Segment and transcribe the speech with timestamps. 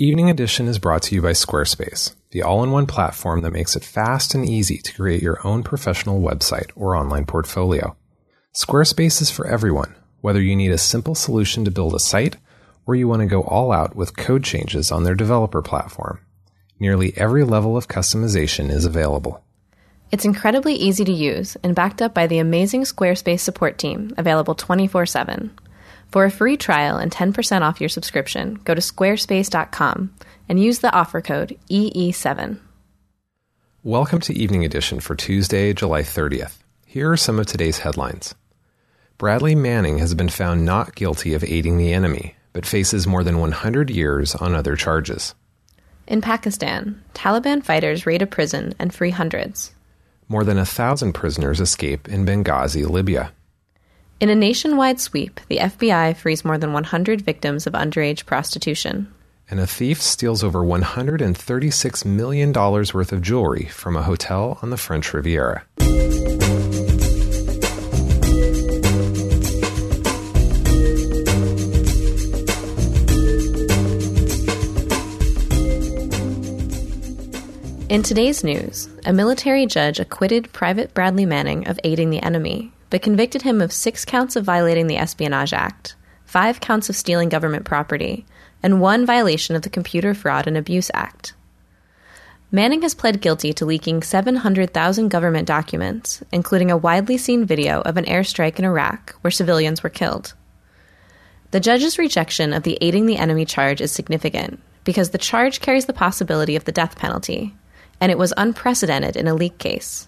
[0.00, 3.74] Evening Edition is brought to you by Squarespace, the all in one platform that makes
[3.74, 7.96] it fast and easy to create your own professional website or online portfolio.
[8.54, 12.36] Squarespace is for everyone, whether you need a simple solution to build a site
[12.86, 16.20] or you want to go all out with code changes on their developer platform.
[16.78, 19.42] Nearly every level of customization is available.
[20.12, 24.54] It's incredibly easy to use and backed up by the amazing Squarespace support team, available
[24.54, 25.58] 24 7.
[26.10, 30.14] For a free trial and 10% off your subscription, go to squarespace.com
[30.48, 32.58] and use the offer code EE7.
[33.82, 36.56] Welcome to Evening Edition for Tuesday, July 30th.
[36.86, 38.34] Here are some of today's headlines.
[39.18, 43.38] Bradley Manning has been found not guilty of aiding the enemy, but faces more than
[43.38, 45.34] 100 years on other charges.
[46.06, 49.74] In Pakistan, Taliban fighters raid a prison and free hundreds.
[50.26, 53.32] More than a thousand prisoners escape in Benghazi, Libya.
[54.20, 59.14] In a nationwide sweep, the FBI frees more than 100 victims of underage prostitution.
[59.48, 64.76] And a thief steals over $136 million worth of jewelry from a hotel on the
[64.76, 65.62] French Riviera.
[77.88, 83.02] In today's news, a military judge acquitted Private Bradley Manning of aiding the enemy but
[83.02, 85.94] convicted him of six counts of violating the Espionage Act,
[86.24, 88.26] five counts of stealing government property,
[88.62, 91.34] and one violation of the Computer Fraud and Abuse Act.
[92.50, 97.98] Manning has pled guilty to leaking 700,000 government documents, including a widely seen video of
[97.98, 100.32] an airstrike in Iraq where civilians were killed.
[101.50, 105.84] The judge's rejection of the aiding the enemy charge is significant because the charge carries
[105.84, 107.54] the possibility of the death penalty,
[108.00, 110.07] and it was unprecedented in a leak case.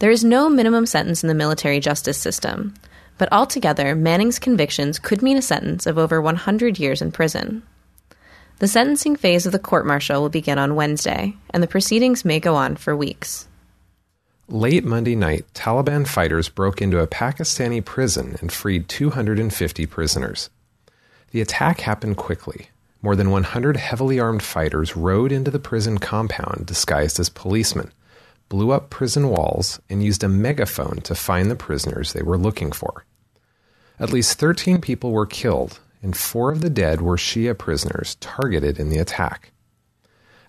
[0.00, 2.74] There is no minimum sentence in the military justice system,
[3.16, 7.62] but altogether, Manning's convictions could mean a sentence of over 100 years in prison.
[8.58, 12.40] The sentencing phase of the court martial will begin on Wednesday, and the proceedings may
[12.40, 13.46] go on for weeks.
[14.48, 20.50] Late Monday night, Taliban fighters broke into a Pakistani prison and freed 250 prisoners.
[21.30, 22.68] The attack happened quickly.
[23.00, 27.92] More than 100 heavily armed fighters rode into the prison compound disguised as policemen
[28.54, 32.70] blew up prison walls, and used a megaphone to find the prisoners they were looking
[32.70, 33.04] for.
[33.98, 38.78] At least 13 people were killed, and four of the dead were Shia prisoners targeted
[38.78, 39.50] in the attack.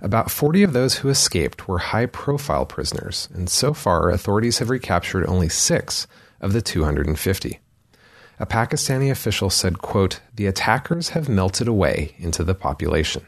[0.02, 4.70] About 40 of those who escaped were high profile prisoners, and so far authorities have
[4.70, 6.06] recaptured only six
[6.40, 7.60] of the 250.
[8.38, 13.26] A Pakistani official said, quote, The attackers have melted away into the population.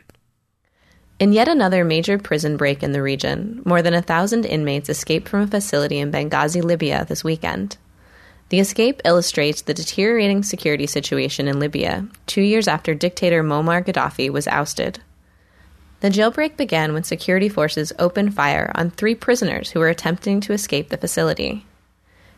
[1.19, 5.27] In yet another major prison break in the region, more than a thousand inmates escaped
[5.27, 7.77] from a facility in Benghazi, Libya this weekend.
[8.49, 14.29] The escape illustrates the deteriorating security situation in Libya, two years after dictator Muammar Gaddafi
[14.29, 14.99] was ousted.
[16.01, 20.53] The jailbreak began when security forces opened fire on three prisoners who were attempting to
[20.53, 21.65] escape the facility.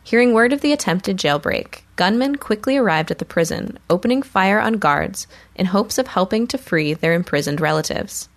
[0.02, 4.78] Hearing word of the attempted jailbreak, gunmen quickly arrived at the prison, opening fire on
[4.78, 8.30] guards in hopes of helping to free their imprisoned relatives.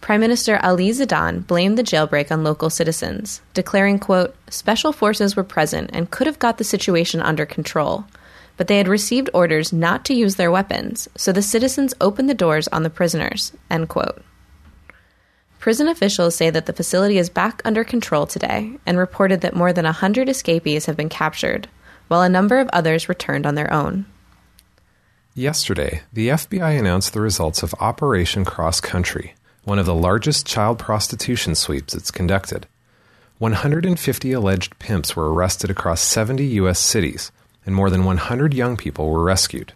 [0.00, 5.44] Prime Minister Ali Zeidan blamed the jailbreak on local citizens, declaring, quote, special forces were
[5.44, 8.06] present and could have got the situation under control,
[8.56, 12.34] but they had received orders not to use their weapons, so the citizens opened the
[12.34, 14.22] doors on the prisoners, end quote.
[15.58, 19.74] Prison officials say that the facility is back under control today and reported that more
[19.74, 21.68] than 100 escapees have been captured,
[22.08, 24.06] while a number of others returned on their own.
[25.34, 29.34] Yesterday, the FBI announced the results of Operation Cross Country,
[29.64, 32.66] one of the largest child prostitution sweeps it's conducted.
[33.38, 36.78] 150 alleged pimps were arrested across 70 U.S.
[36.78, 37.32] cities,
[37.64, 39.72] and more than 100 young people were rescued.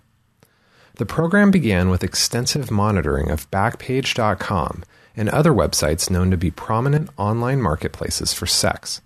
[0.97, 4.85] The program began with extensive monitoring of Backpage.com
[5.17, 9.01] and other websites known to be prominent online marketplaces for sex.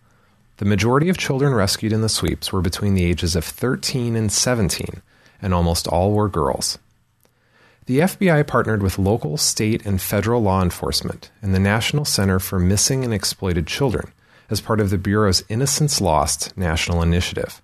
[0.58, 4.30] The majority of children rescued in the sweeps were between the ages of 13 and
[4.30, 5.02] 17,
[5.40, 6.78] and almost all were girls.
[7.88, 12.58] The FBI partnered with local, state, and federal law enforcement and the National Center for
[12.58, 14.12] Missing and Exploited Children
[14.50, 17.62] as part of the Bureau's Innocence Lost national initiative.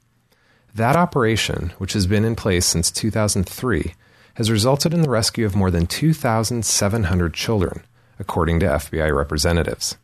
[0.74, 3.92] That operation, which has been in place since 2003,
[4.36, 7.84] has resulted in the rescue of more than 2,700 children,
[8.18, 9.98] according to FBI representatives.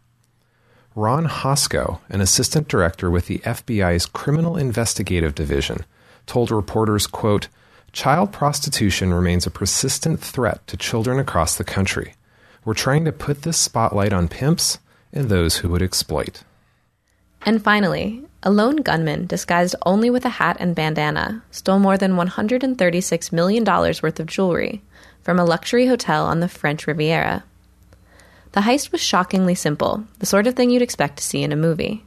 [0.94, 5.86] Ron Hosko, an assistant director with the FBI's Criminal Investigative Division,
[6.26, 7.48] told reporters, quote,
[7.92, 12.14] Child prostitution remains a persistent threat to children across the country.
[12.64, 14.78] We're trying to put this spotlight on pimps
[15.12, 16.44] and those who would exploit.
[17.42, 22.12] And finally, a lone gunman disguised only with a hat and bandana stole more than
[22.12, 24.82] $136 million worth of jewelry,
[25.22, 27.44] from a luxury hotel on the French Riviera.
[28.52, 31.56] The heist was shockingly simple, the sort of thing you'd expect to see in a
[31.56, 32.04] movie.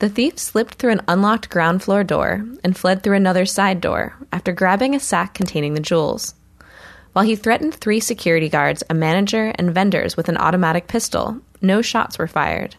[0.00, 4.14] The thief slipped through an unlocked ground floor door and fled through another side door
[4.32, 6.34] after grabbing a sack containing the jewels.
[7.12, 11.82] While he threatened three security guards, a manager, and vendors with an automatic pistol, no
[11.82, 12.76] shots were fired.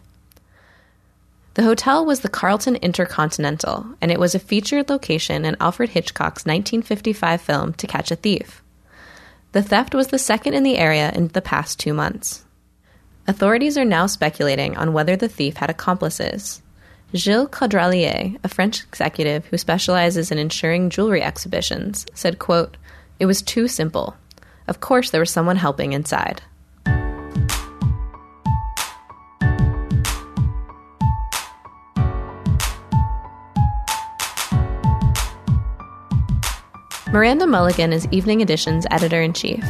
[1.54, 6.44] The hotel was the Carlton Intercontinental, and it was a featured location in Alfred Hitchcock's
[6.44, 8.62] 1955 film To Catch a Thief.
[9.52, 12.44] The theft was the second in the area in the past two months.
[13.28, 16.62] Authorities are now speculating on whether the thief had accomplices.
[17.14, 22.78] Gilles Caudrelier, a French executive who specializes in insuring jewelry exhibitions, said, quote,
[23.20, 24.16] It was too simple.
[24.66, 26.40] Of course there was someone helping inside.
[37.12, 39.62] Miranda Mulligan is Evening Edition's editor in chief.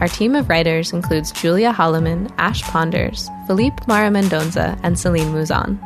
[0.00, 5.76] Our team of writers includes Julia Holloman, Ash Ponders, Philippe Mara Mendonza, and Celine Mouzon.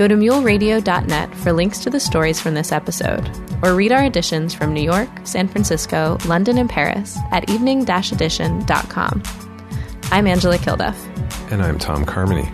[0.00, 3.28] Go to muleradio.net for links to the stories from this episode,
[3.62, 9.22] or read our editions from New York, San Francisco, London, and Paris at evening edition.com.
[10.04, 10.96] I'm Angela Kilduff.
[11.52, 12.48] And I'm Tom Carmony.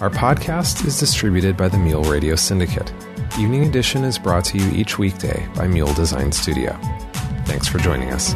[0.00, 2.92] Our podcast is distributed by the Mule Radio Syndicate.
[3.38, 6.76] Evening Edition is brought to you each weekday by Mule Design Studio.
[7.44, 8.34] Thanks for joining us.